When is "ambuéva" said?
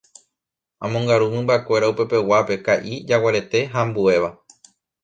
3.87-4.29